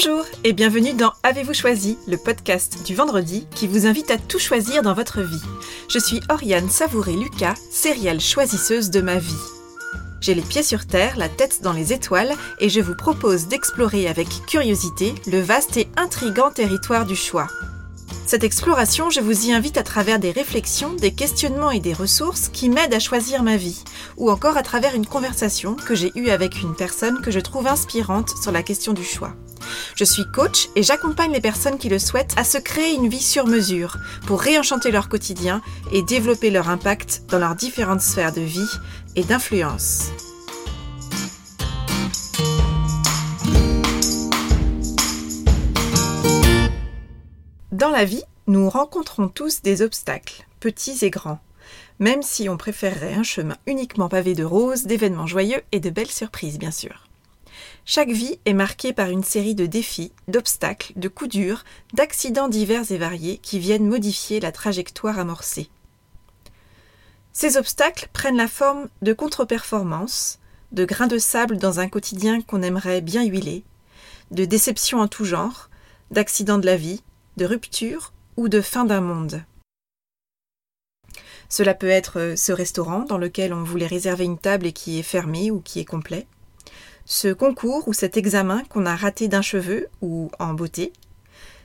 [0.00, 4.38] Bonjour et bienvenue dans Avez-vous choisi, le podcast du vendredi qui vous invite à tout
[4.38, 5.42] choisir dans votre vie.
[5.88, 9.34] Je suis Oriane Savouré-Lucas, sérielle choisisseuse de ma vie.
[10.20, 14.06] J'ai les pieds sur terre, la tête dans les étoiles et je vous propose d'explorer
[14.06, 17.48] avec curiosité le vaste et intrigant territoire du choix.
[18.24, 22.50] Cette exploration, je vous y invite à travers des réflexions, des questionnements et des ressources
[22.50, 23.82] qui m'aident à choisir ma vie,
[24.16, 27.66] ou encore à travers une conversation que j'ai eue avec une personne que je trouve
[27.66, 29.34] inspirante sur la question du choix.
[29.98, 33.20] Je suis coach et j'accompagne les personnes qui le souhaitent à se créer une vie
[33.20, 33.96] sur mesure
[34.28, 38.70] pour réenchanter leur quotidien et développer leur impact dans leurs différentes sphères de vie
[39.16, 40.12] et d'influence.
[47.72, 51.40] Dans la vie, nous rencontrons tous des obstacles, petits et grands,
[51.98, 56.06] même si on préférerait un chemin uniquement pavé de roses, d'événements joyeux et de belles
[56.06, 57.07] surprises, bien sûr.
[57.84, 62.90] Chaque vie est marquée par une série de défis, d'obstacles, de coups durs, d'accidents divers
[62.92, 65.70] et variés qui viennent modifier la trajectoire amorcée.
[67.32, 70.38] Ces obstacles prennent la forme de contre-performances,
[70.72, 73.64] de grains de sable dans un quotidien qu'on aimerait bien huiler,
[74.30, 75.70] de déceptions en tout genre,
[76.10, 77.02] d'accidents de la vie,
[77.36, 79.42] de ruptures ou de fin d'un monde.
[81.48, 85.02] Cela peut être ce restaurant dans lequel on voulait réserver une table et qui est
[85.02, 86.26] fermé ou qui est complet,
[87.10, 90.92] ce concours ou cet examen qu'on a raté d'un cheveu ou en beauté,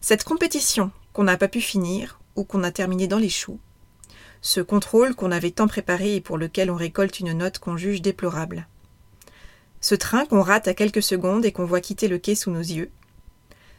[0.00, 3.60] cette compétition qu'on n'a pas pu finir ou qu'on a terminé dans les choux,
[4.40, 8.00] ce contrôle qu'on avait tant préparé et pour lequel on récolte une note qu'on juge
[8.00, 8.66] déplorable,
[9.82, 12.60] ce train qu'on rate à quelques secondes et qu'on voit quitter le quai sous nos
[12.60, 12.90] yeux,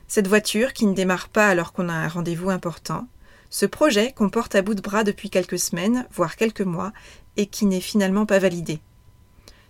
[0.08, 3.08] cette voiture qui ne démarre pas alors qu'on a un rendez-vous important,
[3.50, 6.94] ce projet qu'on porte à bout de bras depuis quelques semaines, voire quelques mois,
[7.36, 8.80] et qui n'est finalement pas validé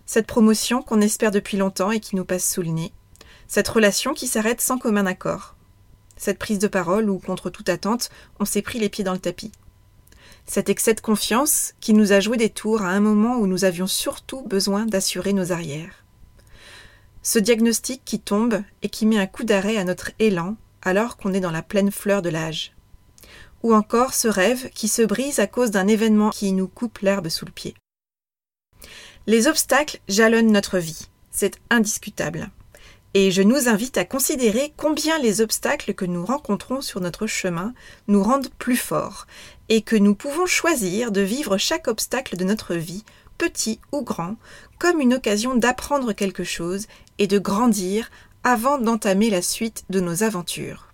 [0.08, 2.92] cette promotion qu'on espère depuis longtemps et qui nous passe sous le nez,
[3.46, 5.54] cette relation qui s'arrête sans commun accord,
[6.16, 8.08] cette prise de parole où, contre toute attente,
[8.40, 9.52] on s'est pris les pieds dans le tapis,
[10.46, 13.66] cet excès de confiance qui nous a joué des tours à un moment où nous
[13.66, 16.06] avions surtout besoin d'assurer nos arrières,
[17.22, 21.34] ce diagnostic qui tombe et qui met un coup d'arrêt à notre élan alors qu'on
[21.34, 22.72] est dans la pleine fleur de l'âge,
[23.62, 27.28] ou encore ce rêve qui se brise à cause d'un événement qui nous coupe l'herbe
[27.28, 27.74] sous le pied.
[29.26, 32.50] Les obstacles jalonnent notre vie, c'est indiscutable.
[33.14, 37.74] Et je nous invite à considérer combien les obstacles que nous rencontrons sur notre chemin
[38.06, 39.26] nous rendent plus forts,
[39.68, 43.04] et que nous pouvons choisir de vivre chaque obstacle de notre vie,
[43.38, 44.36] petit ou grand,
[44.78, 46.86] comme une occasion d'apprendre quelque chose
[47.18, 48.10] et de grandir
[48.44, 50.87] avant d'entamer la suite de nos aventures.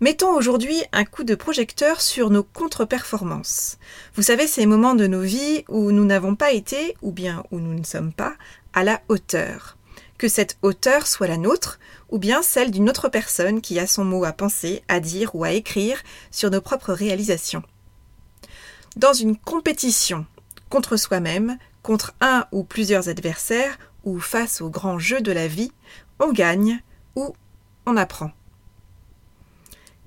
[0.00, 3.78] Mettons aujourd'hui un coup de projecteur sur nos contre-performances.
[4.16, 7.60] Vous savez, ces moments de nos vies où nous n'avons pas été, ou bien où
[7.60, 8.34] nous ne sommes pas,
[8.72, 9.76] à la hauteur.
[10.18, 11.78] Que cette hauteur soit la nôtre,
[12.10, 15.44] ou bien celle d'une autre personne qui a son mot à penser, à dire ou
[15.44, 17.62] à écrire sur nos propres réalisations.
[18.96, 20.26] Dans une compétition
[20.70, 25.70] contre soi-même, contre un ou plusieurs adversaires, ou face au grand jeu de la vie,
[26.18, 26.80] on gagne
[27.14, 27.34] ou
[27.86, 28.32] on apprend.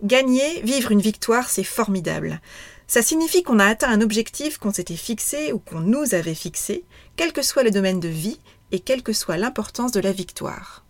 [0.03, 2.39] Gagner, vivre une victoire, c'est formidable.
[2.85, 6.83] Ça signifie qu'on a atteint un objectif qu'on s'était fixé ou qu'on nous avait fixé,
[7.15, 8.39] quel que soit le domaine de vie
[8.71, 10.85] et quelle que soit l'importance de la victoire.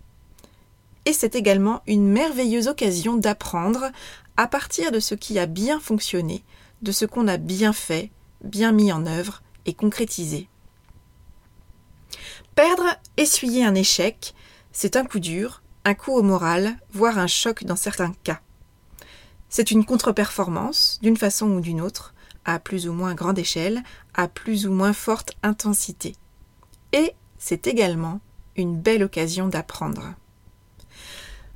[1.06, 3.92] Et c'est également une merveilleuse occasion d'apprendre
[4.36, 6.44] à partir de ce qui a bien fonctionné,
[6.82, 8.12] de ce qu'on a bien fait,
[8.44, 10.50] bien mis en œuvre et concrétisé.
[12.56, 14.34] Perdre, essuyer un échec,
[14.74, 18.42] c'est un coup dur, un coup au moral, voire un choc dans certains cas.
[19.50, 22.14] C'est une contre-performance, d'une façon ou d'une autre,
[22.46, 26.16] à plus ou moins grande échelle, à plus ou moins forte intensité.
[26.94, 28.20] Et c'est également
[28.56, 30.14] une belle occasion d'apprendre.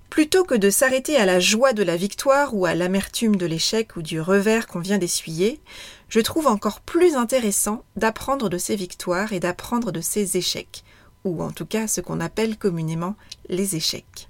[0.10, 3.96] Plutôt que de s'arrêter à la joie de la victoire ou à l'amertume de l'échec
[3.96, 5.62] ou du revers qu'on vient d'essuyer,
[6.10, 10.84] je trouve encore plus intéressant d'apprendre de ces victoires et d'apprendre de ces échecs,
[11.24, 13.16] ou en tout cas ce qu'on appelle communément
[13.48, 14.28] les échecs.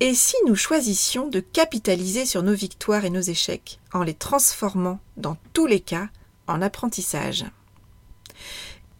[0.00, 4.98] Et si nous choisissions de capitaliser sur nos victoires et nos échecs en les transformant,
[5.16, 6.08] dans tous les cas,
[6.46, 7.44] en apprentissage?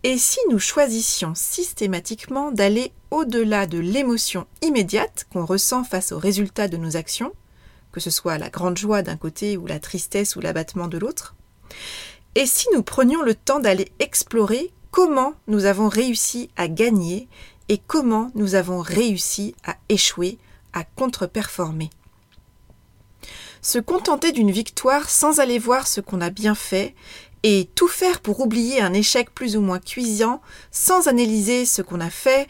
[0.03, 6.69] Et si nous choisissions systématiquement d'aller au-delà de l'émotion immédiate qu'on ressent face aux résultats
[6.69, 7.33] de nos actions,
[7.91, 11.35] que ce soit la grande joie d'un côté ou la tristesse ou l'abattement de l'autre,
[12.35, 17.29] et si nous prenions le temps d'aller explorer comment nous avons réussi à gagner
[17.69, 20.39] et comment nous avons réussi à échouer
[20.75, 21.89] à contre-performer.
[23.63, 26.95] Se contenter d'une victoire sans aller voir ce qu'on a bien fait
[27.43, 32.01] et tout faire pour oublier un échec plus ou moins cuisant sans analyser ce qu'on
[32.01, 32.47] a fait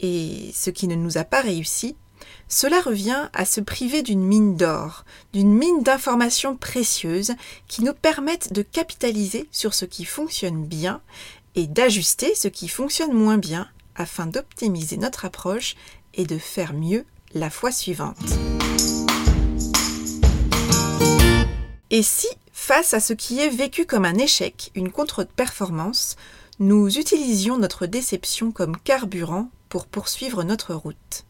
[0.00, 1.96] et ce qui ne nous a pas réussi,
[2.48, 7.32] cela revient à se priver d'une mine d'or, d'une mine d'informations précieuses
[7.66, 11.00] qui nous permettent de capitaliser sur ce qui fonctionne bien
[11.54, 15.76] et d'ajuster ce qui fonctionne moins bien afin d'optimiser notre approche
[16.14, 17.04] et de faire mieux
[17.34, 18.16] la fois suivante.
[21.90, 26.16] Et si, face à ce qui est vécu comme un échec, une contre-performance,
[26.58, 31.24] nous utilisions notre déception comme carburant pour poursuivre notre route?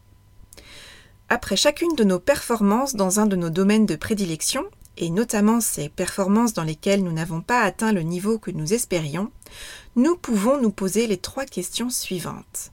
[1.29, 4.65] Après chacune de nos performances dans un de nos domaines de prédilection,
[4.97, 9.31] et notamment ces performances dans lesquelles nous n'avons pas atteint le niveau que nous espérions,
[9.95, 12.71] nous pouvons nous poser les trois questions suivantes.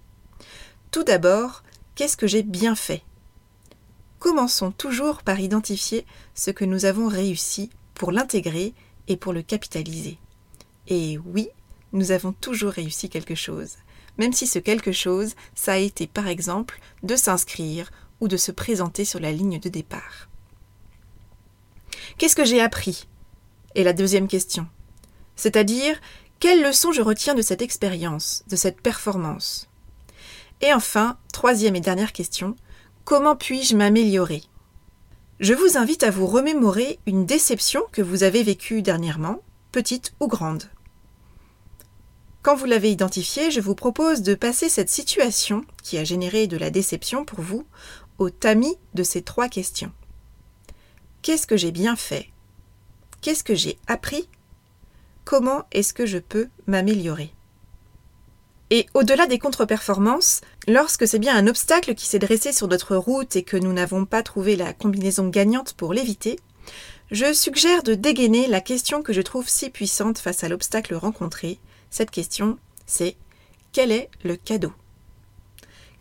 [0.90, 1.62] Tout d'abord,
[1.94, 3.02] qu'est-ce que j'ai bien fait?
[4.26, 8.74] Commençons toujours par identifier ce que nous avons réussi pour l'intégrer
[9.06, 10.18] et pour le capitaliser.
[10.88, 11.48] Et oui,
[11.92, 13.76] nous avons toujours réussi quelque chose,
[14.18, 18.50] même si ce quelque chose, ça a été par exemple de s'inscrire ou de se
[18.50, 20.28] présenter sur la ligne de départ.
[22.18, 23.06] Qu'est-ce que j'ai appris?
[23.76, 24.66] Est la deuxième question.
[25.36, 26.00] C'est-à-dire,
[26.40, 29.68] quelle leçon je retiens de cette expérience, de cette performance?
[30.62, 32.56] Et enfin, troisième et dernière question,
[33.06, 34.42] comment puis-je m'améliorer?
[35.38, 40.26] Je vous invite à vous remémorer une déception que vous avez vécue dernièrement, petite ou
[40.26, 40.64] grande.
[42.42, 46.56] Quand vous l'avez identifiée, je vous propose de passer cette situation, qui a généré de
[46.56, 47.64] la déception pour vous,
[48.18, 49.92] au tamis de ces trois questions.
[51.22, 52.30] Qu'est-ce que j'ai bien fait?
[53.20, 54.28] Qu'est-ce que j'ai appris?
[55.24, 57.35] Comment est-ce que je peux m'améliorer?
[58.70, 63.36] Et au-delà des contre-performances, lorsque c'est bien un obstacle qui s'est dressé sur notre route
[63.36, 66.38] et que nous n'avons pas trouvé la combinaison gagnante pour l'éviter,
[67.12, 71.60] je suggère de dégainer la question que je trouve si puissante face à l'obstacle rencontré.
[71.90, 73.16] Cette question, c'est
[73.72, 74.72] quel est le cadeau?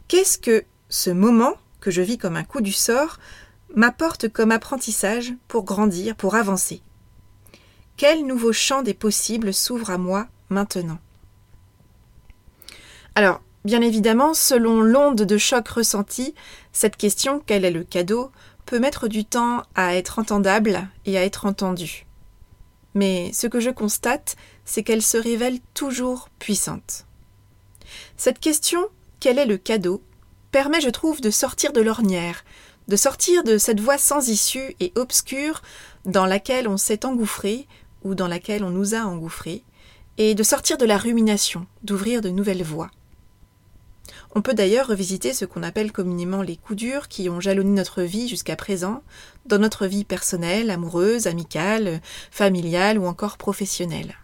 [0.07, 3.19] Qu'est-ce que ce moment que je vis comme un coup du sort
[3.75, 6.81] m'apporte comme apprentissage pour grandir, pour avancer?
[7.97, 10.99] Quel nouveau champ des possibles s'ouvre à moi maintenant?
[13.15, 16.35] Alors, bien évidemment, selon l'onde de choc ressentie,
[16.73, 18.31] cette question, quel est le cadeau,
[18.65, 22.05] peut mettre du temps à être entendable et à être entendue.
[22.93, 24.35] Mais ce que je constate,
[24.65, 27.05] c'est qu'elle se révèle toujours puissante.
[28.17, 28.85] Cette question,
[29.19, 30.01] quel est le cadeau,
[30.51, 32.43] permet, je trouve, de sortir de l'ornière,
[32.87, 35.61] de sortir de cette voie sans issue et obscure
[36.05, 37.67] dans laquelle on s'est engouffré
[38.03, 39.63] ou dans laquelle on nous a engouffrés,
[40.17, 42.91] et de sortir de la rumination, d'ouvrir de nouvelles voies.
[44.37, 48.01] On peut d'ailleurs revisiter ce qu'on appelle communément les coups durs qui ont jalonné notre
[48.01, 49.01] vie jusqu'à présent,
[49.45, 52.01] dans notre vie personnelle, amoureuse, amicale,
[52.31, 54.15] familiale ou encore professionnelle.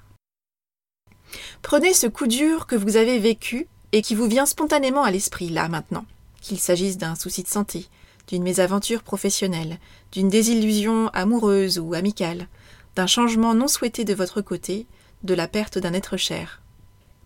[1.62, 5.50] Prenez ce coup dur que vous avez vécu et qui vous vient spontanément à l'esprit
[5.50, 6.06] là maintenant
[6.42, 7.86] qu'il s'agisse d'un souci de santé,
[8.28, 9.78] d'une mésaventure professionnelle,
[10.12, 12.48] d'une désillusion amoureuse ou amicale,
[12.96, 14.88] d'un changement non souhaité de votre côté,
[15.24, 16.61] de la perte d'un être cher.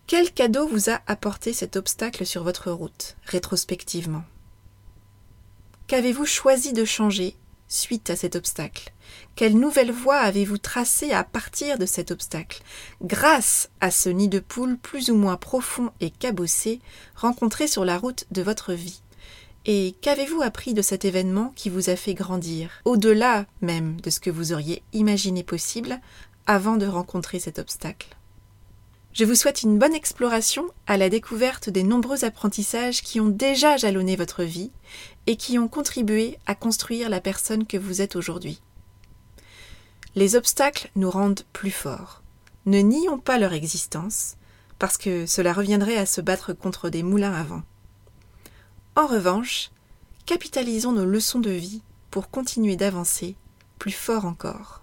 [0.06, 4.22] Quel cadeau vous a apporté cet obstacle sur votre route, rétrospectivement?
[5.88, 7.34] Qu'avez-vous choisi de changer
[7.66, 8.92] suite à cet obstacle?
[9.34, 12.62] Quelle nouvelle voie avez-vous tracée à partir de cet obstacle,
[13.02, 16.80] grâce à ce nid de poule plus ou moins profond et cabossé
[17.16, 19.02] rencontré sur la route de votre vie?
[19.64, 24.20] Et qu'avez-vous appris de cet événement qui vous a fait grandir, au-delà même de ce
[24.20, 26.00] que vous auriez imaginé possible
[26.46, 28.16] avant de rencontrer cet obstacle?
[29.16, 33.78] Je vous souhaite une bonne exploration à la découverte des nombreux apprentissages qui ont déjà
[33.78, 34.70] jalonné votre vie
[35.26, 38.60] et qui ont contribué à construire la personne que vous êtes aujourd'hui.
[40.16, 42.22] Les obstacles nous rendent plus forts.
[42.66, 44.36] Ne nions pas leur existence,
[44.78, 47.62] parce que cela reviendrait à se battre contre des moulins à vent.
[48.96, 49.70] En revanche,
[50.26, 51.80] capitalisons nos leçons de vie
[52.10, 53.34] pour continuer d'avancer
[53.78, 54.82] plus fort encore.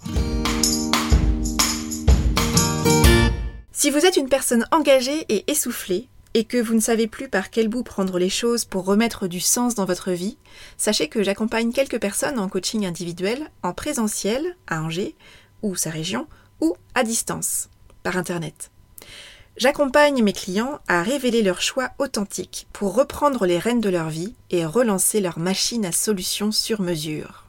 [3.83, 7.49] Si vous êtes une personne engagée et essoufflée, et que vous ne savez plus par
[7.49, 10.37] quel bout prendre les choses pour remettre du sens dans votre vie,
[10.77, 15.17] sachez que j'accompagne quelques personnes en coaching individuel, en présentiel, à Angers,
[15.63, 16.27] ou sa région,
[16.61, 17.67] ou à distance,
[18.03, 18.71] par Internet.
[19.57, 24.33] J'accompagne mes clients à révéler leur choix authentique pour reprendre les rênes de leur vie
[24.49, 27.42] et relancer leur machine à solutions sur mesure.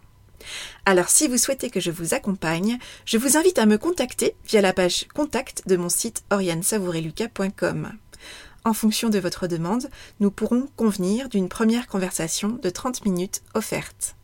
[0.87, 4.61] Alors si vous souhaitez que je vous accompagne, je vous invite à me contacter via
[4.61, 7.93] la page contact de mon site oriansavoureluca.com.
[8.67, 14.17] En fonction de votre demande, nous pourrons convenir d'une première conversation de 30 minutes offerte.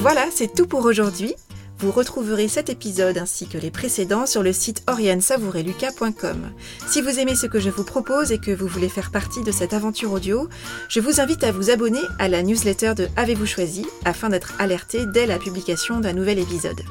[0.00, 1.34] Voilà, c'est tout pour aujourd'hui.
[1.78, 6.52] Vous retrouverez cet épisode ainsi que les précédents sur le site oriansavoureluca.com.
[6.86, 9.52] Si vous aimez ce que je vous propose et que vous voulez faire partie de
[9.52, 10.48] cette aventure audio,
[10.88, 15.06] je vous invite à vous abonner à la newsletter de Avez-vous choisi afin d'être alerté
[15.06, 16.82] dès la publication d'un nouvel épisode.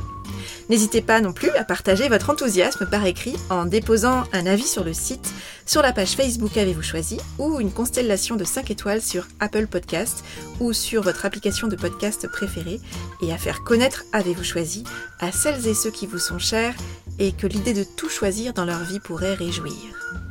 [0.69, 4.83] N'hésitez pas non plus à partager votre enthousiasme par écrit en déposant un avis sur
[4.83, 5.33] le site,
[5.65, 10.23] sur la page Facebook Avez-vous choisi ou une constellation de 5 étoiles sur Apple Podcast
[10.59, 12.79] ou sur votre application de podcast préférée
[13.21, 14.83] et à faire connaître Avez-vous choisi
[15.19, 16.75] à celles et ceux qui vous sont chers
[17.19, 19.73] et que l'idée de tout choisir dans leur vie pourrait réjouir.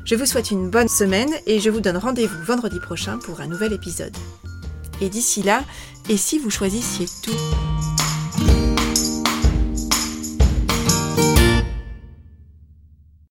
[0.04, 3.47] Je vous souhaite une bonne semaine et je vous donne rendez-vous vendredi prochain pour un
[3.47, 4.16] nouvel épisode.
[5.00, 5.64] Et d'ici là,
[6.09, 7.72] et si vous choisissiez tout?